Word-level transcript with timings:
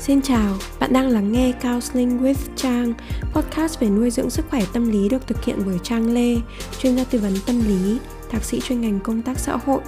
Xin 0.00 0.22
chào, 0.22 0.56
bạn 0.80 0.92
đang 0.92 1.08
lắng 1.08 1.32
nghe 1.32 1.52
Counseling 1.62 2.22
with 2.22 2.34
Trang, 2.56 2.92
podcast 3.32 3.80
về 3.80 3.88
nuôi 3.88 4.10
dưỡng 4.10 4.30
sức 4.30 4.46
khỏe 4.50 4.60
tâm 4.72 4.90
lý 4.90 5.08
được 5.08 5.26
thực 5.26 5.44
hiện 5.44 5.56
bởi 5.66 5.78
Trang 5.82 6.12
Lê, 6.14 6.36
chuyên 6.78 6.96
gia 6.96 7.04
tư 7.04 7.18
vấn 7.18 7.32
tâm 7.46 7.60
lý, 7.68 7.98
thạc 8.30 8.44
sĩ 8.44 8.60
chuyên 8.60 8.80
ngành 8.80 9.00
công 9.00 9.22
tác 9.22 9.38
xã 9.38 9.56
hội. 9.56 9.80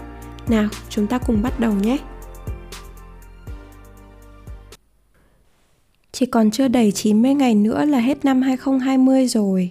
Nào, 0.48 0.68
chúng 0.88 1.06
ta 1.06 1.18
cùng 1.18 1.42
bắt 1.42 1.60
đầu 1.60 1.72
nhé! 1.72 1.98
Chỉ 6.12 6.26
còn 6.26 6.50
chưa 6.50 6.68
đầy 6.68 6.92
90 6.92 7.34
ngày 7.34 7.54
nữa 7.54 7.84
là 7.84 7.98
hết 7.98 8.24
năm 8.24 8.42
2020 8.42 9.28
rồi. 9.28 9.70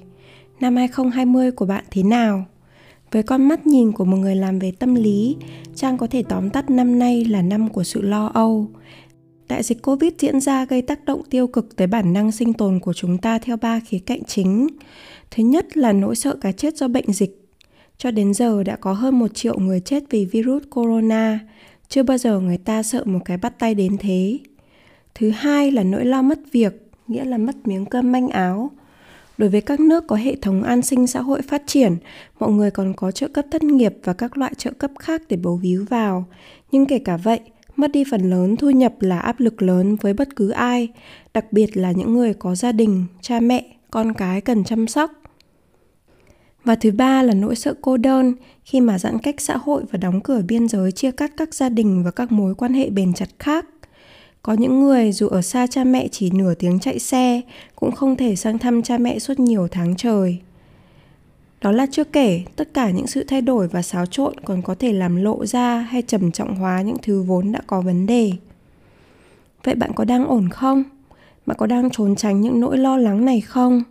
Năm 0.60 0.76
2020 0.76 1.52
của 1.52 1.66
bạn 1.66 1.84
thế 1.92 2.04
nào? 2.04 2.46
Với 3.12 3.24
con 3.24 3.48
mắt 3.48 3.68
nhìn 3.68 3.92
của 3.92 4.06
một 4.06 4.18
người 4.18 4.36
làm 4.36 4.60
về 4.60 4.72
tâm 4.80 4.96
lý, 4.96 5.38
Trang 5.76 5.98
có 5.98 6.08
thể 6.08 6.24
tóm 6.30 6.50
tắt 6.50 6.70
năm 6.70 7.00
nay 7.00 7.26
là 7.26 7.42
năm 7.42 7.70
của 7.70 7.84
sự 7.84 8.02
lo 8.02 8.32
âu, 8.34 8.68
Đại 9.52 9.64
dịch 9.64 9.82
Covid 9.82 10.12
diễn 10.20 10.40
ra 10.40 10.66
gây 10.66 10.82
tác 10.82 11.06
động 11.06 11.22
tiêu 11.30 11.48
cực 11.48 11.76
tới 11.76 11.88
bản 11.88 12.14
năng 12.14 12.32
sinh 12.32 12.54
tồn 12.54 12.80
của 12.80 12.94
chúng 12.94 13.18
ta 13.18 13.40
theo 13.40 13.58
ba 13.58 13.80
khía 13.80 14.00
cạnh 14.00 14.24
chính. 14.24 14.68
Thứ 15.32 15.44
nhất 15.44 15.78
là 15.78 15.94
nỗi 15.94 16.16
sợ 16.16 16.36
cái 16.42 16.54
chết 16.54 16.78
do 16.78 16.88
bệnh 16.88 17.14
dịch. 17.14 17.50
Cho 17.98 18.12
đến 18.12 18.34
giờ 18.34 18.64
đã 18.64 18.76
có 18.76 18.94
hơn 18.94 19.20
một 19.20 19.28
triệu 19.34 19.60
người 19.60 19.80
chết 19.80 20.04
vì 20.10 20.26
virus 20.26 20.64
corona. 20.70 21.40
Chưa 21.90 22.04
bao 22.04 22.18
giờ 22.18 22.40
người 22.40 22.58
ta 22.58 22.84
sợ 22.84 23.04
một 23.06 23.20
cái 23.26 23.38
bắt 23.38 23.60
tay 23.60 23.76
đến 23.76 23.98
thế. 24.00 24.40
Thứ 25.16 25.30
hai 25.30 25.72
là 25.72 25.84
nỗi 25.84 26.06
lo 26.06 26.22
mất 26.22 26.40
việc, 26.52 26.92
nghĩa 27.08 27.26
là 27.26 27.38
mất 27.38 27.68
miếng 27.68 27.86
cơm 27.86 28.12
manh 28.12 28.28
áo. 28.28 28.72
Đối 29.38 29.50
với 29.50 29.62
các 29.62 29.80
nước 29.80 30.08
có 30.08 30.16
hệ 30.16 30.36
thống 30.36 30.64
an 30.64 30.82
sinh 30.82 31.08
xã 31.08 31.22
hội 31.22 31.42
phát 31.42 31.64
triển, 31.66 31.98
mọi 32.40 32.52
người 32.52 32.72
còn 32.72 32.94
có 32.94 33.12
trợ 33.12 33.28
cấp 33.28 33.46
thất 33.52 33.64
nghiệp 33.64 33.94
và 34.04 34.14
các 34.14 34.38
loại 34.38 34.54
trợ 34.58 34.72
cấp 34.72 34.92
khác 35.00 35.22
để 35.30 35.38
bầu 35.38 35.56
víu 35.56 35.86
vào. 35.90 36.26
Nhưng 36.72 36.86
kể 36.86 37.00
cả 37.00 37.18
vậy, 37.18 37.40
mất 37.76 37.92
đi 37.92 38.04
phần 38.12 38.30
lớn 38.30 38.56
thu 38.56 38.70
nhập 38.70 38.94
là 39.00 39.20
áp 39.20 39.40
lực 39.40 39.62
lớn 39.62 39.96
với 39.96 40.14
bất 40.14 40.36
cứ 40.36 40.50
ai, 40.50 40.88
đặc 41.34 41.54
biệt 41.54 41.78
là 41.78 41.92
những 41.92 42.14
người 42.14 42.34
có 42.34 42.56
gia 42.56 42.72
đình, 42.72 43.06
cha 43.22 43.40
mẹ, 43.40 43.66
con 43.92 44.14
cái 44.14 44.42
cần 44.42 44.64
chăm 44.64 44.88
sóc. 44.88 45.12
Và 46.64 46.76
thứ 46.76 46.92
ba 46.92 47.24
là 47.24 47.34
nỗi 47.34 47.56
sợ 47.56 47.74
cô 47.82 47.98
đơn 47.98 48.34
khi 48.64 48.82
mà 48.82 49.00
giãn 49.00 49.20
cách 49.20 49.42
xã 49.42 49.58
hội 49.58 49.84
và 49.92 49.98
đóng 49.98 50.22
cửa 50.22 50.42
biên 50.48 50.68
giới 50.68 50.92
chia 50.92 51.12
cắt 51.12 51.32
các 51.38 51.54
gia 51.54 51.70
đình 51.70 52.04
và 52.04 52.12
các 52.12 52.32
mối 52.32 52.56
quan 52.56 52.74
hệ 52.74 52.90
bền 52.90 53.14
chặt 53.14 53.30
khác. 53.40 53.66
Có 54.42 54.54
những 54.54 54.80
người 54.80 55.12
dù 55.12 55.28
ở 55.28 55.42
xa 55.42 55.68
cha 55.68 55.84
mẹ 55.84 56.08
chỉ 56.08 56.32
nửa 56.34 56.54
tiếng 56.54 56.80
chạy 56.80 57.00
xe, 57.00 57.42
cũng 57.76 57.92
không 57.92 58.16
thể 58.16 58.36
sang 58.36 58.58
thăm 58.58 58.82
cha 58.82 58.98
mẹ 58.98 59.20
suốt 59.20 59.40
nhiều 59.40 59.68
tháng 59.72 59.96
trời 59.96 60.40
đó 61.62 61.72
là 61.72 61.86
chưa 61.92 62.04
kể, 62.04 62.44
tất 62.56 62.74
cả 62.74 62.90
những 62.90 63.08
sự 63.08 63.24
thay 63.24 63.42
đổi 63.42 63.68
và 63.68 63.82
xáo 63.82 64.06
trộn 64.06 64.34
còn 64.46 64.62
có 64.62 64.76
thể 64.76 64.94
làm 64.94 65.16
lộ 65.16 65.46
ra 65.46 65.80
hay 65.80 66.02
trầm 66.02 66.32
trọng 66.32 66.56
hóa 66.56 66.82
những 66.82 66.98
thứ 67.02 67.22
vốn 67.22 67.52
đã 67.52 67.60
có 67.68 67.82
vấn 67.82 68.06
đề. 68.06 68.32
Vậy 69.64 69.76
bạn 69.76 69.92
có 69.96 70.06
đang 70.06 70.28
ổn 70.28 70.50
không? 70.50 70.84
Bạn 71.46 71.58
có 71.58 71.66
đang 71.66 71.90
trốn 71.90 72.16
tránh 72.16 72.42
những 72.42 72.60
nỗi 72.60 72.78
lo 72.78 72.98
lắng 72.98 73.26
này 73.26 73.42
không? 73.42 73.84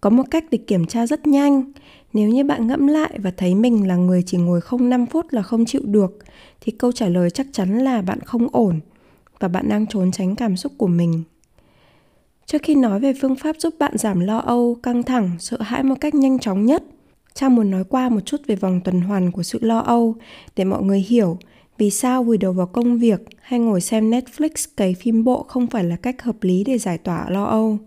Có 0.00 0.10
một 0.10 0.22
cách 0.30 0.44
để 0.50 0.58
kiểm 0.58 0.86
tra 0.86 1.06
rất 1.06 1.26
nhanh. 1.26 1.72
Nếu 2.12 2.28
như 2.28 2.44
bạn 2.44 2.66
ngẫm 2.66 2.86
lại 2.86 3.18
và 3.18 3.32
thấy 3.36 3.54
mình 3.54 3.88
là 3.88 3.96
người 3.96 4.22
chỉ 4.26 4.38
ngồi 4.38 4.60
không 4.60 4.88
5 4.88 5.06
phút 5.06 5.26
là 5.30 5.42
không 5.42 5.64
chịu 5.64 5.82
được, 5.84 6.18
thì 6.60 6.72
câu 6.72 6.92
trả 6.92 7.08
lời 7.08 7.30
chắc 7.30 7.46
chắn 7.52 7.78
là 7.78 8.02
bạn 8.02 8.20
không 8.20 8.48
ổn 8.52 8.80
và 9.40 9.48
bạn 9.48 9.68
đang 9.68 9.86
trốn 9.86 10.12
tránh 10.12 10.36
cảm 10.36 10.56
xúc 10.56 10.72
của 10.76 10.86
mình. 10.86 11.22
Trước 12.46 12.62
khi 12.62 12.74
nói 12.74 13.00
về 13.00 13.12
phương 13.20 13.36
pháp 13.36 13.56
giúp 13.58 13.74
bạn 13.78 13.98
giảm 13.98 14.20
lo 14.20 14.38
âu, 14.38 14.76
căng 14.82 15.02
thẳng, 15.02 15.30
sợ 15.38 15.56
hãi 15.60 15.82
một 15.82 15.94
cách 16.00 16.14
nhanh 16.14 16.38
chóng 16.38 16.66
nhất– 16.66 16.82
Trang 17.38 17.54
muốn 17.54 17.70
nói 17.70 17.84
qua 17.84 18.08
một 18.08 18.20
chút 18.20 18.40
về 18.46 18.56
vòng 18.56 18.80
tuần 18.84 19.00
hoàn 19.00 19.32
của 19.32 19.42
sự 19.42 19.58
lo 19.62 19.78
âu 19.78 20.14
để 20.56 20.64
mọi 20.64 20.82
người 20.82 21.00
hiểu 21.00 21.38
vì 21.78 21.90
sao 21.90 22.24
vùi 22.24 22.38
đầu 22.38 22.52
vào 22.52 22.66
công 22.66 22.98
việc 22.98 23.20
hay 23.40 23.60
ngồi 23.60 23.80
xem 23.80 24.10
Netflix 24.10 24.50
cấy 24.76 24.94
phim 24.94 25.24
bộ 25.24 25.42
không 25.42 25.66
phải 25.66 25.84
là 25.84 25.96
cách 25.96 26.22
hợp 26.22 26.36
lý 26.40 26.64
để 26.64 26.78
giải 26.78 26.98
tỏa 26.98 27.30
lo 27.30 27.44
âu. 27.44 27.78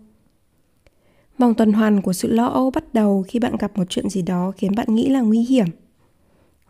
Vòng 1.38 1.54
tuần 1.54 1.72
hoàn 1.72 2.02
của 2.02 2.12
sự 2.12 2.32
lo 2.32 2.46
âu 2.46 2.70
bắt 2.70 2.94
đầu 2.94 3.24
khi 3.28 3.38
bạn 3.38 3.56
gặp 3.56 3.78
một 3.78 3.84
chuyện 3.88 4.08
gì 4.08 4.22
đó 4.22 4.52
khiến 4.56 4.74
bạn 4.74 4.94
nghĩ 4.94 5.08
là 5.08 5.20
nguy 5.20 5.40
hiểm. 5.40 5.66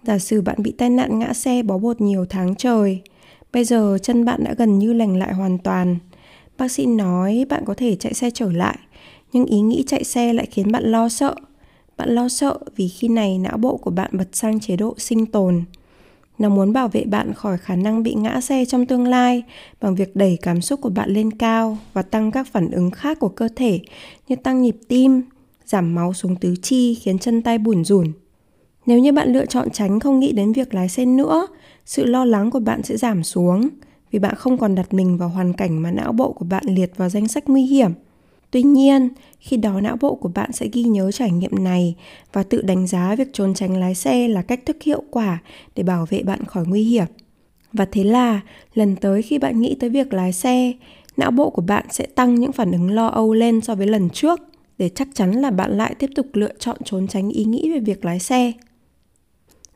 Giả 0.03 0.19
sử 0.19 0.43
bạn 0.43 0.63
bị 0.63 0.73
tai 0.79 0.91
nạn 0.91 1.19
ngã 1.19 1.33
xe 1.33 1.63
bó 1.63 1.79
bột 1.79 2.01
nhiều 2.01 2.27
tháng 2.29 2.55
trời, 2.55 3.03
bây 3.53 3.65
giờ 3.65 3.99
chân 4.03 4.25
bạn 4.25 4.45
đã 4.45 4.55
gần 4.59 4.79
như 4.79 4.93
lành 4.93 5.17
lại 5.17 5.35
hoàn 5.35 5.59
toàn. 5.59 5.97
Bác 6.59 6.71
sĩ 6.71 6.87
nói 6.87 7.47
bạn 7.49 7.65
có 7.67 7.75
thể 7.75 7.97
chạy 7.97 8.15
xe 8.15 8.31
trở 8.31 8.53
lại, 8.53 8.79
nhưng 9.33 9.45
ý 9.45 9.61
nghĩ 9.61 9.85
chạy 9.87 10.05
xe 10.05 10.33
lại 10.33 10.47
khiến 10.51 10.73
bạn 10.73 10.85
lo 10.85 11.09
sợ 11.09 11.35
bạn 11.97 12.09
lo 12.09 12.29
sợ 12.29 12.59
vì 12.77 12.89
khi 12.89 13.09
này 13.09 13.39
não 13.39 13.57
bộ 13.57 13.77
của 13.77 13.91
bạn 13.91 14.11
bật 14.13 14.29
sang 14.33 14.61
chế 14.61 14.77
độ 14.77 14.95
sinh 14.99 15.27
tồn. 15.27 15.65
Nó 16.39 16.49
muốn 16.49 16.73
bảo 16.73 16.89
vệ 16.89 17.05
bạn 17.05 17.35
khỏi 17.35 17.59
khả 17.59 17.77
năng 17.77 18.03
bị 18.03 18.15
ngã 18.15 18.41
xe 18.41 18.65
trong 18.65 18.87
tương 18.87 19.07
lai 19.07 19.43
bằng 19.81 19.95
việc 19.95 20.17
đẩy 20.17 20.39
cảm 20.43 20.61
xúc 20.61 20.81
của 20.81 20.91
bạn 20.91 21.11
lên 21.11 21.31
cao 21.31 21.79
và 21.93 22.03
tăng 22.03 22.31
các 22.31 22.47
phản 22.47 22.71
ứng 22.71 22.91
khác 22.91 23.19
của 23.21 23.29
cơ 23.29 23.49
thể 23.57 23.81
như 24.29 24.37
tăng 24.37 24.63
nhịp 24.63 24.77
tim, 24.89 25.23
giảm 25.65 25.95
máu 25.95 26.13
xuống 26.13 26.37
tứ 26.37 26.55
chi 26.63 26.95
khiến 26.95 27.19
chân 27.19 27.43
tay 27.43 27.59
buồn 27.59 27.85
rủn. 27.85 28.13
Nếu 28.87 28.99
như 28.99 29.13
bạn 29.13 29.33
lựa 29.33 29.47
chọn 29.47 29.71
tránh 29.71 30.01
không 30.01 30.21
nghĩ 30.21 30.33
đến 30.33 30.53
việc 30.53 30.75
lái 30.75 30.89
xe 30.89 31.07
nữa, 31.07 31.47
sự 31.85 32.05
lo 32.05 32.25
lắng 32.25 32.51
của 32.51 32.61
bạn 32.61 32.83
sẽ 32.83 32.97
giảm 32.97 33.23
xuống 33.23 33.69
vì 34.11 34.19
bạn 34.19 34.35
không 34.35 34.59
còn 34.59 34.75
đặt 34.75 34.95
mình 34.95 35.19
vào 35.19 35.29
hoàn 35.29 35.53
cảnh 35.53 35.83
mà 35.83 35.91
não 35.91 36.13
bộ 36.13 36.33
của 36.33 36.45
bạn 36.45 36.65
liệt 36.67 36.97
vào 36.97 37.09
danh 37.09 37.29
sách 37.29 37.45
nguy 37.49 37.63
hiểm. 37.63 37.91
Tuy 38.53 38.63
nhiên, 38.63 39.09
khi 39.41 39.57
đó 39.57 39.81
não 39.81 39.97
bộ 40.01 40.15
của 40.15 40.29
bạn 40.29 40.53
sẽ 40.53 40.69
ghi 40.73 40.83
nhớ 40.83 41.13
trải 41.13 41.31
nghiệm 41.31 41.65
này 41.65 41.95
và 42.33 42.43
tự 42.43 42.63
đánh 42.63 42.87
giá 42.87 43.15
việc 43.15 43.29
trốn 43.33 43.55
tránh 43.55 43.81
lái 43.81 43.95
xe 43.95 44.29
là 44.29 44.43
cách 44.43 44.67
thức 44.67 44.77
hiệu 44.83 45.03
quả 45.11 45.39
để 45.77 45.83
bảo 45.83 46.07
vệ 46.11 46.23
bạn 46.23 46.45
khỏi 46.45 46.65
nguy 46.67 46.83
hiểm. 46.83 47.07
Và 47.73 47.85
thế 47.93 48.05
là, 48.05 48.41
lần 48.75 48.97
tới 48.97 49.23
khi 49.23 49.39
bạn 49.39 49.61
nghĩ 49.61 49.77
tới 49.81 49.91
việc 49.91 50.13
lái 50.13 50.33
xe, 50.33 50.73
não 51.17 51.31
bộ 51.31 51.51
của 51.51 51.63
bạn 51.63 51.87
sẽ 51.91 52.07
tăng 52.07 52.35
những 52.35 52.53
phản 52.53 52.73
ứng 52.73 52.91
lo 52.91 53.07
âu 53.07 53.35
lên 53.35 53.61
so 53.61 53.75
với 53.75 53.87
lần 53.87 54.11
trước 54.11 54.41
để 54.79 54.89
chắc 54.89 55.09
chắn 55.15 55.33
là 55.33 55.51
bạn 55.51 55.79
lại 55.79 55.95
tiếp 55.99 56.11
tục 56.15 56.27
lựa 56.33 56.53
chọn 56.59 56.77
trốn 56.85 57.07
tránh 57.07 57.31
ý 57.31 57.45
nghĩ 57.45 57.73
về 57.73 57.79
việc 57.81 58.05
lái 58.05 58.19
xe. 58.19 58.53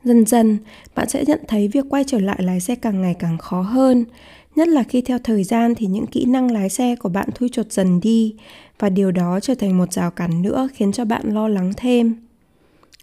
Dần 0.03 0.25
dần, 0.25 0.57
bạn 0.95 1.09
sẽ 1.09 1.23
nhận 1.27 1.39
thấy 1.47 1.67
việc 1.67 1.85
quay 1.89 2.03
trở 2.03 2.19
lại 2.19 2.37
lái 2.43 2.59
xe 2.59 2.75
càng 2.75 3.01
ngày 3.01 3.15
càng 3.19 3.37
khó 3.37 3.61
hơn, 3.61 4.05
nhất 4.57 4.67
là 4.67 4.83
khi 4.83 5.01
theo 5.01 5.19
thời 5.23 5.43
gian 5.43 5.75
thì 5.75 5.85
những 5.85 6.07
kỹ 6.07 6.25
năng 6.25 6.51
lái 6.51 6.69
xe 6.69 6.95
của 6.95 7.09
bạn 7.09 7.29
thui 7.35 7.49
chột 7.51 7.71
dần 7.71 7.99
đi, 7.99 8.35
và 8.79 8.89
điều 8.89 9.11
đó 9.11 9.39
trở 9.39 9.55
thành 9.55 9.77
một 9.77 9.93
rào 9.93 10.11
cản 10.11 10.41
nữa 10.41 10.67
khiến 10.73 10.91
cho 10.91 11.05
bạn 11.05 11.33
lo 11.33 11.47
lắng 11.47 11.73
thêm. 11.77 12.15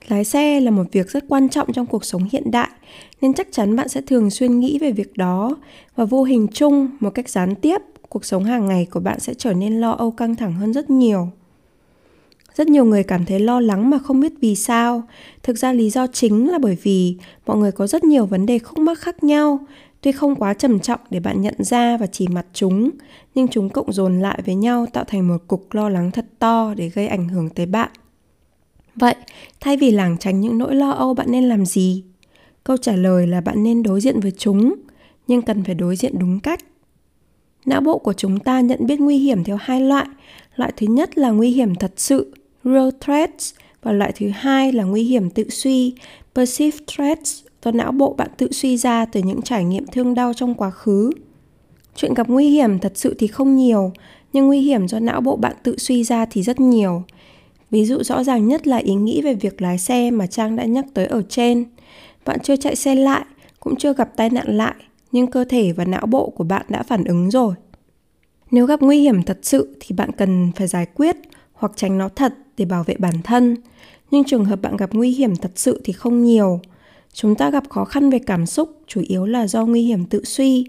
Lái 0.08 0.24
xe 0.24 0.60
là 0.60 0.70
một 0.70 0.84
việc 0.92 1.10
rất 1.10 1.24
quan 1.28 1.48
trọng 1.48 1.72
trong 1.72 1.86
cuộc 1.86 2.04
sống 2.04 2.28
hiện 2.32 2.50
đại, 2.50 2.70
nên 3.20 3.34
chắc 3.34 3.48
chắn 3.52 3.76
bạn 3.76 3.88
sẽ 3.88 4.00
thường 4.00 4.30
xuyên 4.30 4.60
nghĩ 4.60 4.78
về 4.78 4.92
việc 4.92 5.16
đó, 5.16 5.56
và 5.96 6.04
vô 6.04 6.22
hình 6.22 6.46
chung, 6.52 6.88
một 7.00 7.10
cách 7.10 7.28
gián 7.28 7.54
tiếp, 7.54 7.82
cuộc 8.08 8.24
sống 8.24 8.44
hàng 8.44 8.66
ngày 8.66 8.86
của 8.90 9.00
bạn 9.00 9.20
sẽ 9.20 9.34
trở 9.34 9.52
nên 9.52 9.80
lo 9.80 9.90
âu 9.90 10.10
căng 10.10 10.36
thẳng 10.36 10.52
hơn 10.52 10.72
rất 10.72 10.90
nhiều. 10.90 11.28
Rất 12.54 12.68
nhiều 12.68 12.84
người 12.84 13.02
cảm 13.02 13.24
thấy 13.24 13.40
lo 13.40 13.60
lắng 13.60 13.90
mà 13.90 13.98
không 13.98 14.20
biết 14.20 14.32
vì 14.40 14.54
sao. 14.54 15.02
Thực 15.42 15.58
ra 15.58 15.72
lý 15.72 15.90
do 15.90 16.06
chính 16.06 16.50
là 16.50 16.58
bởi 16.58 16.76
vì 16.82 17.16
mọi 17.46 17.56
người 17.56 17.72
có 17.72 17.86
rất 17.86 18.04
nhiều 18.04 18.26
vấn 18.26 18.46
đề 18.46 18.58
khúc 18.58 18.78
mắc 18.78 18.98
khác 18.98 19.24
nhau 19.24 19.66
Tuy 20.04 20.12
không 20.12 20.36
quá 20.36 20.54
trầm 20.54 20.80
trọng 20.80 21.00
để 21.10 21.20
bạn 21.20 21.40
nhận 21.40 21.54
ra 21.58 21.96
và 21.96 22.06
chỉ 22.06 22.28
mặt 22.28 22.46
chúng, 22.52 22.90
nhưng 23.34 23.48
chúng 23.48 23.68
cộng 23.68 23.92
dồn 23.92 24.20
lại 24.20 24.42
với 24.46 24.54
nhau 24.54 24.86
tạo 24.92 25.04
thành 25.04 25.28
một 25.28 25.36
cục 25.46 25.74
lo 25.74 25.88
lắng 25.88 26.10
thật 26.10 26.26
to 26.38 26.74
để 26.76 26.88
gây 26.88 27.08
ảnh 27.08 27.28
hưởng 27.28 27.50
tới 27.50 27.66
bạn. 27.66 27.90
Vậy, 28.96 29.14
thay 29.60 29.76
vì 29.76 29.90
lảng 29.90 30.18
tránh 30.18 30.40
những 30.40 30.58
nỗi 30.58 30.74
lo 30.74 30.90
âu 30.90 31.14
bạn 31.14 31.26
nên 31.30 31.44
làm 31.44 31.66
gì? 31.66 32.04
Câu 32.64 32.76
trả 32.76 32.96
lời 32.96 33.26
là 33.26 33.40
bạn 33.40 33.62
nên 33.62 33.82
đối 33.82 34.00
diện 34.00 34.20
với 34.20 34.30
chúng, 34.30 34.74
nhưng 35.26 35.42
cần 35.42 35.64
phải 35.64 35.74
đối 35.74 35.96
diện 35.96 36.18
đúng 36.18 36.40
cách. 36.40 36.60
Não 37.66 37.80
bộ 37.80 37.98
của 37.98 38.12
chúng 38.12 38.38
ta 38.38 38.60
nhận 38.60 38.86
biết 38.86 39.00
nguy 39.00 39.18
hiểm 39.18 39.44
theo 39.44 39.56
hai 39.60 39.80
loại. 39.80 40.06
Loại 40.56 40.72
thứ 40.76 40.86
nhất 40.86 41.18
là 41.18 41.30
nguy 41.30 41.50
hiểm 41.50 41.74
thật 41.74 41.92
sự, 41.96 42.34
real 42.64 42.88
threats, 43.00 43.54
và 43.82 43.92
loại 43.92 44.12
thứ 44.16 44.28
hai 44.28 44.72
là 44.72 44.84
nguy 44.84 45.02
hiểm 45.02 45.30
tự 45.30 45.50
suy, 45.50 45.94
perceived 46.34 46.80
threats 46.86 47.44
do 47.64 47.70
não 47.70 47.92
bộ 47.92 48.14
bạn 48.18 48.28
tự 48.36 48.52
suy 48.52 48.76
ra 48.76 49.04
từ 49.04 49.20
những 49.22 49.42
trải 49.42 49.64
nghiệm 49.64 49.86
thương 49.86 50.14
đau 50.14 50.32
trong 50.34 50.54
quá 50.54 50.70
khứ. 50.70 51.10
Chuyện 51.96 52.14
gặp 52.14 52.28
nguy 52.28 52.50
hiểm 52.50 52.78
thật 52.78 52.92
sự 52.94 53.14
thì 53.18 53.26
không 53.26 53.56
nhiều, 53.56 53.92
nhưng 54.32 54.46
nguy 54.46 54.60
hiểm 54.60 54.88
do 54.88 54.98
não 54.98 55.20
bộ 55.20 55.36
bạn 55.36 55.56
tự 55.62 55.78
suy 55.78 56.04
ra 56.04 56.26
thì 56.30 56.42
rất 56.42 56.60
nhiều. 56.60 57.02
Ví 57.70 57.84
dụ 57.84 58.02
rõ 58.02 58.24
ràng 58.24 58.48
nhất 58.48 58.66
là 58.66 58.76
ý 58.76 58.94
nghĩ 58.94 59.22
về 59.22 59.34
việc 59.34 59.62
lái 59.62 59.78
xe 59.78 60.10
mà 60.10 60.26
Trang 60.26 60.56
đã 60.56 60.64
nhắc 60.64 60.86
tới 60.94 61.06
ở 61.06 61.22
trên. 61.28 61.64
Bạn 62.24 62.40
chưa 62.42 62.56
chạy 62.56 62.76
xe 62.76 62.94
lại, 62.94 63.24
cũng 63.60 63.76
chưa 63.76 63.94
gặp 63.94 64.16
tai 64.16 64.30
nạn 64.30 64.56
lại, 64.56 64.74
nhưng 65.12 65.26
cơ 65.26 65.44
thể 65.44 65.72
và 65.72 65.84
não 65.84 66.06
bộ 66.06 66.30
của 66.30 66.44
bạn 66.44 66.66
đã 66.68 66.82
phản 66.82 67.04
ứng 67.04 67.30
rồi. 67.30 67.54
Nếu 68.50 68.66
gặp 68.66 68.82
nguy 68.82 69.00
hiểm 69.00 69.22
thật 69.22 69.38
sự 69.42 69.76
thì 69.80 69.94
bạn 69.94 70.12
cần 70.12 70.52
phải 70.56 70.66
giải 70.66 70.86
quyết 70.94 71.16
hoặc 71.52 71.72
tránh 71.76 71.98
nó 71.98 72.08
thật 72.08 72.34
để 72.56 72.64
bảo 72.64 72.84
vệ 72.84 72.94
bản 72.98 73.14
thân. 73.24 73.56
Nhưng 74.10 74.24
trường 74.24 74.44
hợp 74.44 74.62
bạn 74.62 74.76
gặp 74.76 74.90
nguy 74.92 75.10
hiểm 75.10 75.36
thật 75.36 75.52
sự 75.54 75.80
thì 75.84 75.92
không 75.92 76.24
nhiều, 76.24 76.60
Chúng 77.14 77.34
ta 77.34 77.50
gặp 77.50 77.70
khó 77.70 77.84
khăn 77.84 78.10
về 78.10 78.18
cảm 78.18 78.46
xúc 78.46 78.78
chủ 78.86 79.02
yếu 79.08 79.26
là 79.26 79.46
do 79.46 79.66
nguy 79.66 79.82
hiểm 79.82 80.04
tự 80.04 80.24
suy. 80.24 80.66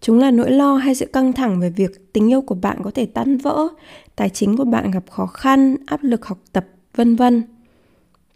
Chúng 0.00 0.18
là 0.18 0.30
nỗi 0.30 0.50
lo 0.50 0.76
hay 0.76 0.94
sự 0.94 1.06
căng 1.06 1.32
thẳng 1.32 1.60
về 1.60 1.70
việc 1.70 2.12
tình 2.12 2.30
yêu 2.30 2.40
của 2.40 2.54
bạn 2.54 2.78
có 2.82 2.90
thể 2.90 3.06
tan 3.06 3.36
vỡ, 3.36 3.68
tài 4.16 4.28
chính 4.28 4.56
của 4.56 4.64
bạn 4.64 4.90
gặp 4.90 5.04
khó 5.10 5.26
khăn, 5.26 5.76
áp 5.86 6.00
lực 6.02 6.26
học 6.26 6.38
tập, 6.52 6.66
vân 6.94 7.16
vân. 7.16 7.42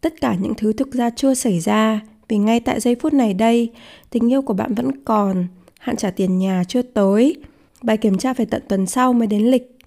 Tất 0.00 0.20
cả 0.20 0.36
những 0.40 0.54
thứ 0.54 0.72
thực 0.72 0.92
ra 0.92 1.10
chưa 1.10 1.34
xảy 1.34 1.60
ra 1.60 2.00
vì 2.28 2.38
ngay 2.38 2.60
tại 2.60 2.80
giây 2.80 2.94
phút 3.00 3.12
này 3.12 3.34
đây, 3.34 3.70
tình 4.10 4.32
yêu 4.32 4.42
của 4.42 4.54
bạn 4.54 4.74
vẫn 4.74 5.04
còn, 5.04 5.46
hạn 5.78 5.96
trả 5.96 6.10
tiền 6.10 6.38
nhà 6.38 6.64
chưa 6.68 6.82
tới, 6.82 7.36
Bài 7.82 7.96
kiểm 7.96 8.18
tra 8.18 8.34
phải 8.34 8.46
tận 8.46 8.62
tuần 8.68 8.86
sau 8.86 9.12
mới 9.12 9.26
đến 9.26 9.42
lịch. 9.42 9.78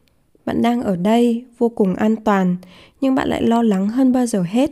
Bạn 0.45 0.61
đang 0.61 0.81
ở 0.81 0.95
đây, 0.95 1.45
vô 1.57 1.69
cùng 1.69 1.95
an 1.95 2.15
toàn, 2.15 2.55
nhưng 3.01 3.15
bạn 3.15 3.29
lại 3.29 3.41
lo 3.43 3.63
lắng 3.63 3.89
hơn 3.89 4.11
bao 4.11 4.25
giờ 4.25 4.43
hết. 4.47 4.71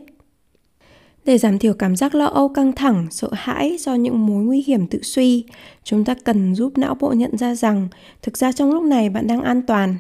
Để 1.25 1.37
giảm 1.37 1.59
thiểu 1.59 1.73
cảm 1.73 1.95
giác 1.95 2.15
lo 2.15 2.25
âu 2.25 2.49
căng 2.49 2.73
thẳng, 2.73 3.07
sợ 3.11 3.29
hãi 3.31 3.77
do 3.79 3.95
những 3.95 4.25
mối 4.25 4.43
nguy 4.43 4.63
hiểm 4.67 4.87
tự 4.87 4.99
suy, 5.03 5.45
chúng 5.83 6.05
ta 6.05 6.15
cần 6.23 6.55
giúp 6.55 6.77
não 6.77 6.95
bộ 6.95 7.13
nhận 7.13 7.37
ra 7.37 7.55
rằng 7.55 7.87
thực 8.21 8.37
ra 8.37 8.51
trong 8.51 8.71
lúc 8.71 8.83
này 8.83 9.09
bạn 9.09 9.27
đang 9.27 9.41
an 9.41 9.61
toàn. 9.61 9.97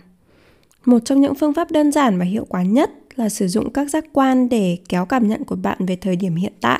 Một 0.85 0.99
trong 1.05 1.21
những 1.21 1.35
phương 1.35 1.53
pháp 1.53 1.71
đơn 1.71 1.91
giản 1.91 2.19
và 2.19 2.25
hiệu 2.25 2.45
quả 2.49 2.63
nhất 2.63 2.91
là 3.15 3.29
sử 3.29 3.47
dụng 3.47 3.73
các 3.73 3.89
giác 3.89 4.05
quan 4.13 4.49
để 4.49 4.77
kéo 4.89 5.05
cảm 5.05 5.27
nhận 5.27 5.43
của 5.43 5.55
bạn 5.55 5.77
về 5.79 5.95
thời 5.95 6.15
điểm 6.15 6.35
hiện 6.35 6.53
tại. 6.61 6.79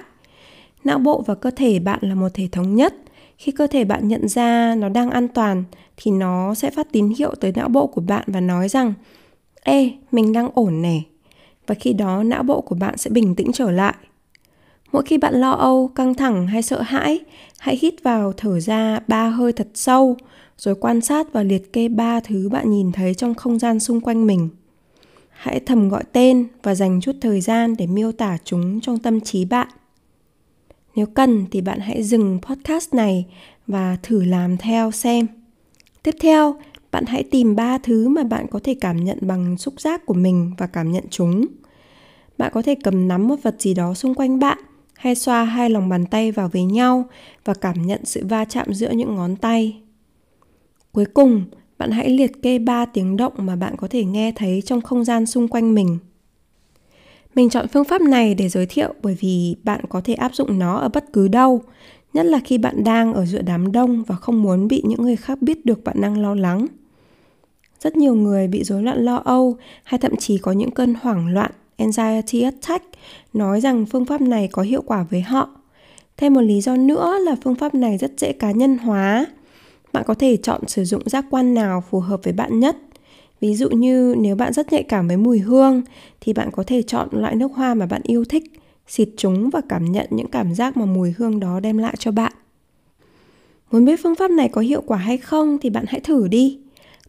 Não 0.84 1.00
bộ 1.00 1.24
và 1.28 1.36
cơ 1.36 1.52
thể 1.52 1.80
bạn 1.80 2.00
là 2.02 2.16
một 2.16 2.30
thể 2.34 2.48
thống 2.52 2.76
nhất. 2.76 2.96
Khi 3.38 3.52
cơ 3.52 3.68
thể 3.68 3.84
bạn 3.84 4.08
nhận 4.08 4.28
ra 4.28 4.76
nó 4.76 4.90
đang 4.90 5.10
an 5.10 5.28
toàn 5.28 5.64
thì 5.98 6.12
nó 6.12 6.54
sẽ 6.56 6.72
phát 6.72 6.88
tín 6.92 7.14
hiệu 7.18 7.36
tới 7.36 7.52
não 7.56 7.70
bộ 7.70 7.88
của 7.88 8.02
bạn 8.02 8.24
và 8.28 8.40
nói 8.40 8.70
rằng 8.70 8.94
Ê, 9.64 9.92
mình 10.12 10.34
đang 10.34 10.50
ổn 10.54 10.82
nè. 10.82 11.02
Và 11.68 11.76
khi 11.76 11.94
đó 11.94 12.24
não 12.24 12.44
bộ 12.44 12.62
của 12.62 12.76
bạn 12.76 12.98
sẽ 12.98 13.10
bình 13.10 13.36
tĩnh 13.36 13.52
trở 13.54 13.72
lại. 13.72 13.96
Mỗi 14.92 15.04
khi 15.04 15.18
bạn 15.18 15.34
lo 15.36 15.52
âu, 15.52 15.88
căng 15.88 16.14
thẳng 16.14 16.48
hay 16.48 16.62
sợ 16.62 16.82
hãi, 16.82 17.20
hãy 17.60 17.78
hít 17.82 18.04
vào 18.04 18.34
thở 18.38 18.60
ra 18.60 19.00
ba 19.08 19.30
hơi 19.30 19.54
thật 19.54 19.68
sâu, 19.74 20.18
rồi 20.58 20.76
quan 20.76 21.02
sát 21.02 21.34
và 21.34 21.44
liệt 21.44 21.74
kê 21.74 21.88
ba 21.88 22.20
thứ 22.20 22.50
bạn 22.50 22.72
nhìn 22.72 22.92
thấy 22.92 23.14
trong 23.14 23.34
không 23.34 23.60
gian 23.60 23.80
xung 23.80 24.02
quanh 24.02 24.28
mình. 24.28 24.50
Hãy 25.30 25.60
thầm 25.60 25.90
gọi 25.90 26.04
tên 26.12 26.48
và 26.64 26.76
dành 26.76 27.02
chút 27.02 27.16
thời 27.22 27.42
gian 27.42 27.76
để 27.78 27.88
miêu 27.88 28.12
tả 28.12 28.38
chúng 28.44 28.82
trong 28.82 29.00
tâm 29.00 29.22
trí 29.22 29.46
bạn. 29.46 29.68
Nếu 30.96 31.06
cần 31.06 31.46
thì 31.52 31.62
bạn 31.62 31.80
hãy 31.80 32.04
dừng 32.04 32.40
podcast 32.42 32.94
này 32.94 33.26
và 33.68 33.98
thử 34.04 34.24
làm 34.24 34.58
theo 34.58 34.92
xem. 34.92 35.28
Tiếp 36.04 36.16
theo, 36.22 36.56
bạn 36.92 37.06
hãy 37.06 37.24
tìm 37.24 37.56
ba 37.56 37.78
thứ 37.78 38.10
mà 38.10 38.24
bạn 38.24 38.46
có 38.52 38.60
thể 38.64 38.76
cảm 38.82 39.04
nhận 39.04 39.18
bằng 39.22 39.58
xúc 39.58 39.82
giác 39.82 40.06
của 40.06 40.14
mình 40.14 40.52
và 40.58 40.68
cảm 40.68 40.92
nhận 40.92 41.04
chúng. 41.10 41.46
Bạn 42.38 42.52
có 42.54 42.62
thể 42.62 42.76
cầm 42.84 43.08
nắm 43.08 43.28
một 43.28 43.36
vật 43.44 43.56
gì 43.60 43.74
đó 43.74 43.94
xung 43.94 44.16
quanh 44.16 44.40
bạn 44.40 44.58
hay 45.02 45.16
xoa 45.16 45.44
hai 45.44 45.70
lòng 45.70 45.90
bàn 45.90 46.06
tay 46.06 46.32
vào 46.32 46.48
với 46.48 46.64
nhau 46.64 47.06
và 47.46 47.54
cảm 47.54 47.82
nhận 47.82 48.06
sự 48.06 48.26
va 48.26 48.46
chạm 48.46 48.74
giữa 48.74 48.90
những 48.90 49.16
ngón 49.16 49.36
tay. 49.36 49.82
Cuối 50.92 51.06
cùng, 51.06 51.44
bạn 51.78 51.92
hãy 51.92 52.10
liệt 52.10 52.42
kê 52.42 52.60
3 52.60 52.86
tiếng 52.86 53.18
động 53.18 53.34
mà 53.38 53.56
bạn 53.56 53.76
có 53.78 53.88
thể 53.88 54.06
nghe 54.06 54.32
thấy 54.36 54.62
trong 54.66 54.82
không 54.82 55.04
gian 55.04 55.26
xung 55.26 55.48
quanh 55.48 55.74
mình. 55.74 55.98
Mình 57.36 57.50
chọn 57.50 57.68
phương 57.68 57.84
pháp 57.84 58.02
này 58.02 58.36
để 58.36 58.50
giới 58.50 58.66
thiệu 58.66 58.94
bởi 59.02 59.18
vì 59.20 59.56
bạn 59.64 59.82
có 59.90 60.02
thể 60.02 60.14
áp 60.14 60.36
dụng 60.36 60.60
nó 60.60 60.78
ở 60.78 60.90
bất 60.90 61.14
cứ 61.14 61.28
đâu, 61.28 61.62
nhất 62.14 62.26
là 62.26 62.40
khi 62.46 62.58
bạn 62.58 62.84
đang 62.84 63.14
ở 63.14 63.26
giữa 63.26 63.42
đám 63.42 63.72
đông 63.72 64.04
và 64.04 64.16
không 64.16 64.42
muốn 64.42 64.68
bị 64.68 64.82
những 64.86 65.02
người 65.02 65.16
khác 65.16 65.42
biết 65.42 65.66
được 65.66 65.84
bạn 65.84 66.02
đang 66.02 66.22
lo 66.22 66.36
lắng. 66.36 66.68
Rất 67.80 67.96
nhiều 67.96 68.16
người 68.16 68.48
bị 68.48 68.64
rối 68.64 68.84
loạn 68.84 69.06
lo 69.06 69.16
âu 69.16 69.58
hay 69.84 69.98
thậm 69.98 70.16
chí 70.16 70.38
có 70.38 70.52
những 70.52 70.72
cơn 70.72 70.94
hoảng 71.02 71.34
loạn 71.34 71.52
anxiety 71.82 72.42
attack 72.42 72.86
nói 73.34 73.62
rằng 73.62 73.86
phương 73.86 74.06
pháp 74.06 74.22
này 74.22 74.50
có 74.52 74.62
hiệu 74.62 74.82
quả 74.82 75.06
với 75.10 75.22
họ. 75.22 75.50
Thêm 76.18 76.34
một 76.34 76.42
lý 76.42 76.62
do 76.62 76.76
nữa 76.76 77.18
là 77.26 77.36
phương 77.44 77.56
pháp 77.56 77.76
này 77.76 77.98
rất 77.98 78.12
dễ 78.18 78.34
cá 78.34 78.52
nhân 78.52 78.78
hóa. 78.78 79.26
Bạn 79.94 80.04
có 80.08 80.14
thể 80.14 80.38
chọn 80.38 80.68
sử 80.68 80.86
dụng 80.86 81.10
giác 81.10 81.26
quan 81.30 81.54
nào 81.54 81.84
phù 81.90 82.00
hợp 82.00 82.20
với 82.24 82.34
bạn 82.34 82.60
nhất. 82.60 82.78
Ví 83.42 83.56
dụ 83.56 83.70
như 83.70 84.16
nếu 84.18 84.36
bạn 84.36 84.54
rất 84.54 84.72
nhạy 84.72 84.84
cảm 84.84 85.08
với 85.08 85.18
mùi 85.18 85.40
hương 85.40 85.82
thì 86.22 86.34
bạn 86.34 86.50
có 86.52 86.64
thể 86.68 86.82
chọn 86.82 87.08
loại 87.12 87.36
nước 87.36 87.52
hoa 87.54 87.74
mà 87.74 87.86
bạn 87.86 88.02
yêu 88.04 88.26
thích, 88.26 88.44
xịt 88.88 89.10
chúng 89.18 89.50
và 89.50 89.62
cảm 89.70 89.86
nhận 89.86 90.08
những 90.10 90.28
cảm 90.28 90.56
giác 90.56 90.78
mà 90.78 90.86
mùi 90.86 91.14
hương 91.18 91.40
đó 91.40 91.60
đem 91.60 91.78
lại 91.78 91.96
cho 92.00 92.12
bạn. 92.12 92.34
Muốn 93.72 93.86
biết 93.86 94.00
phương 94.04 94.16
pháp 94.16 94.32
này 94.32 94.50
có 94.50 94.62
hiệu 94.62 94.84
quả 94.86 94.98
hay 94.98 95.18
không 95.18 95.58
thì 95.62 95.70
bạn 95.70 95.86
hãy 95.88 96.00
thử 96.00 96.28
đi. 96.28 96.60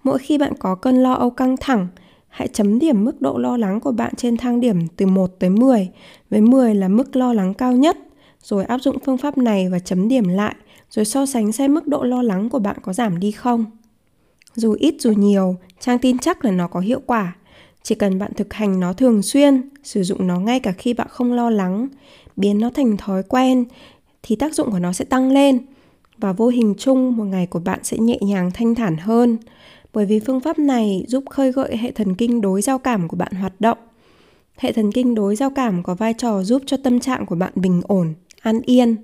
Mỗi 0.05 0.19
khi 0.19 0.39
bạn 0.39 0.53
có 0.59 0.75
cơn 0.75 1.03
lo 1.03 1.13
âu 1.13 1.31
căng 1.31 1.57
thẳng 1.57 1.89
Hãy 2.33 2.49
chấm 2.49 2.79
điểm 2.79 3.05
mức 3.05 3.21
độ 3.21 3.39
lo 3.39 3.57
lắng 3.57 3.81
của 3.81 3.93
bạn 3.93 4.15
trên 4.17 4.37
thang 4.37 4.61
điểm 4.61 4.87
từ 4.97 5.07
1 5.07 5.27
tới 5.39 5.51
10, 5.51 5.89
với 6.31 6.41
10 6.41 6.75
là 6.75 6.89
mức 6.89 7.17
lo 7.17 7.33
lắng 7.33 7.55
cao 7.55 7.73
nhất, 7.73 7.99
rồi 8.43 8.65
áp 8.65 8.79
dụng 8.79 8.99
phương 9.05 9.19
pháp 9.19 9.39
này 9.39 9.69
và 9.69 9.79
chấm 9.79 10.09
điểm 10.09 10.29
lại, 10.29 10.55
rồi 10.91 11.05
so 11.05 11.27
sánh 11.27 11.53
xem 11.53 11.75
mức 11.75 11.89
độ 11.89 12.03
lo 12.03 12.23
lắng 12.23 12.49
của 12.49 12.59
bạn 12.59 12.77
có 12.83 12.93
giảm 12.93 13.21
đi 13.21 13.31
không. 13.31 13.65
Dù 14.55 14.77
ít 14.79 14.95
dù 14.99 15.13
nhiều, 15.13 15.57
Trang 15.81 15.99
tin 15.99 16.19
chắc 16.19 16.45
là 16.45 16.51
nó 16.51 16.67
có 16.67 16.81
hiệu 16.81 17.01
quả. 17.07 17.37
Chỉ 17.83 17.95
cần 17.95 18.19
bạn 18.19 18.35
thực 18.35 18.53
hành 18.53 18.81
nó 18.81 18.93
thường 18.93 19.23
xuyên, 19.23 19.69
sử 19.83 20.03
dụng 20.03 20.27
nó 20.27 20.41
ngay 20.41 20.61
cả 20.61 20.73
khi 20.73 20.95
bạn 20.95 21.07
không 21.11 21.33
lo 21.33 21.51
lắng, 21.51 21.89
biến 22.37 22.61
nó 22.61 22.71
thành 22.71 22.97
thói 22.97 23.23
quen, 23.23 23.65
thì 24.23 24.37
tác 24.37 24.55
dụng 24.55 24.71
của 24.71 24.79
nó 24.79 24.93
sẽ 24.93 25.05
tăng 25.05 25.33
lên. 25.33 25.59
Và 26.19 26.33
vô 26.33 26.49
hình 26.49 26.75
chung 26.79 27.17
một 27.17 27.25
ngày 27.25 27.47
của 27.47 27.61
bạn 27.61 27.79
sẽ 27.83 27.99
nhẹ 27.99 28.19
nhàng 28.21 28.51
thanh 28.55 28.75
thản 28.75 28.97
hơn 28.97 29.39
bởi 29.93 30.07
vì 30.07 30.21
phương 30.21 30.41
pháp 30.41 30.59
này 30.59 31.05
giúp 31.09 31.25
khơi 31.31 31.53
gợi 31.53 31.77
hệ 31.77 31.91
thần 31.91 32.15
kinh 32.15 32.41
đối 32.41 32.63
giao 32.63 32.79
cảm 32.79 33.09
của 33.09 33.17
bạn 33.17 33.33
hoạt 33.33 33.61
động. 33.61 33.79
Hệ 34.57 34.73
thần 34.73 34.93
kinh 34.93 35.15
đối 35.15 35.37
giao 35.37 35.51
cảm 35.51 35.83
có 35.83 35.95
vai 35.95 36.15
trò 36.15 36.43
giúp 36.43 36.63
cho 36.67 36.77
tâm 36.77 37.01
trạng 37.01 37.27
của 37.27 37.35
bạn 37.35 37.53
bình 37.55 37.81
ổn, 37.85 38.15
an 38.41 38.61
yên. 38.65 38.97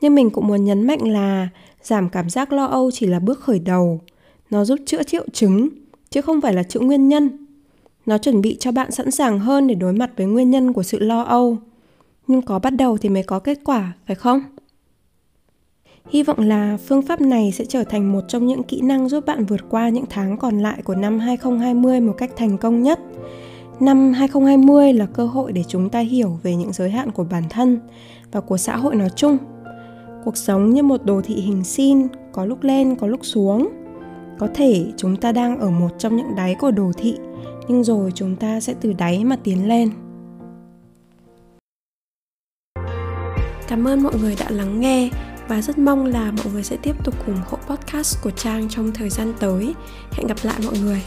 Nhưng 0.00 0.14
mình 0.14 0.30
cũng 0.30 0.46
muốn 0.46 0.64
nhấn 0.64 0.86
mạnh 0.86 1.08
là 1.08 1.48
giảm 1.82 2.08
cảm 2.08 2.30
giác 2.30 2.52
lo 2.52 2.64
âu 2.64 2.90
chỉ 2.90 3.06
là 3.06 3.18
bước 3.18 3.40
khởi 3.40 3.58
đầu. 3.58 4.00
Nó 4.50 4.64
giúp 4.64 4.78
chữa 4.86 5.02
triệu 5.02 5.24
chứng, 5.32 5.68
chứ 6.10 6.20
không 6.20 6.40
phải 6.40 6.54
là 6.54 6.62
chữa 6.62 6.80
nguyên 6.80 7.08
nhân. 7.08 7.46
Nó 8.06 8.18
chuẩn 8.18 8.40
bị 8.40 8.56
cho 8.60 8.72
bạn 8.72 8.90
sẵn 8.90 9.10
sàng 9.10 9.38
hơn 9.38 9.66
để 9.66 9.74
đối 9.74 9.92
mặt 9.92 10.10
với 10.16 10.26
nguyên 10.26 10.50
nhân 10.50 10.72
của 10.72 10.82
sự 10.82 10.98
lo 10.98 11.22
âu. 11.22 11.58
Nhưng 12.26 12.42
có 12.42 12.58
bắt 12.58 12.70
đầu 12.70 12.98
thì 12.98 13.08
mới 13.08 13.22
có 13.22 13.38
kết 13.38 13.58
quả, 13.64 13.92
phải 14.06 14.16
không? 14.16 14.42
Hy 16.08 16.22
vọng 16.22 16.38
là 16.40 16.78
phương 16.86 17.02
pháp 17.02 17.20
này 17.20 17.52
sẽ 17.52 17.64
trở 17.64 17.84
thành 17.84 18.12
một 18.12 18.20
trong 18.28 18.46
những 18.46 18.62
kỹ 18.62 18.80
năng 18.80 19.08
giúp 19.08 19.26
bạn 19.26 19.44
vượt 19.44 19.60
qua 19.68 19.88
những 19.88 20.04
tháng 20.10 20.36
còn 20.36 20.58
lại 20.58 20.82
của 20.84 20.94
năm 20.94 21.18
2020 21.18 22.00
một 22.00 22.14
cách 22.18 22.30
thành 22.36 22.58
công 22.58 22.82
nhất. 22.82 23.00
Năm 23.80 24.12
2020 24.12 24.92
là 24.92 25.06
cơ 25.06 25.26
hội 25.26 25.52
để 25.52 25.64
chúng 25.68 25.90
ta 25.90 26.00
hiểu 26.00 26.38
về 26.42 26.56
những 26.56 26.72
giới 26.72 26.90
hạn 26.90 27.10
của 27.10 27.24
bản 27.24 27.42
thân 27.50 27.80
và 28.32 28.40
của 28.40 28.56
xã 28.56 28.76
hội 28.76 28.94
nói 28.94 29.08
chung. 29.16 29.38
Cuộc 30.24 30.36
sống 30.36 30.70
như 30.70 30.82
một 30.82 31.04
đồ 31.04 31.20
thị 31.24 31.34
hình 31.34 31.64
sin, 31.64 32.06
có 32.32 32.44
lúc 32.44 32.62
lên 32.62 32.96
có 32.96 33.06
lúc 33.06 33.20
xuống. 33.22 33.68
Có 34.38 34.48
thể 34.54 34.86
chúng 34.96 35.16
ta 35.16 35.32
đang 35.32 35.58
ở 35.58 35.70
một 35.70 35.88
trong 35.98 36.16
những 36.16 36.34
đáy 36.36 36.56
của 36.60 36.70
đồ 36.70 36.92
thị, 36.96 37.16
nhưng 37.68 37.84
rồi 37.84 38.12
chúng 38.14 38.36
ta 38.36 38.60
sẽ 38.60 38.74
từ 38.80 38.92
đáy 38.92 39.24
mà 39.24 39.36
tiến 39.36 39.68
lên. 39.68 39.90
Cảm 43.68 43.88
ơn 43.88 44.02
mọi 44.02 44.12
người 44.20 44.36
đã 44.40 44.50
lắng 44.50 44.80
nghe 44.80 45.10
và 45.50 45.62
rất 45.62 45.78
mong 45.78 46.06
là 46.06 46.32
mọi 46.36 46.46
người 46.52 46.62
sẽ 46.62 46.76
tiếp 46.76 47.04
tục 47.04 47.26
ủng 47.26 47.40
hộ 47.46 47.58
podcast 47.66 48.22
của 48.22 48.30
Trang 48.30 48.68
trong 48.68 48.92
thời 48.92 49.10
gian 49.10 49.32
tới. 49.40 49.74
Hẹn 50.12 50.26
gặp 50.26 50.36
lại 50.42 50.56
mọi 50.64 50.78
người. 50.78 51.02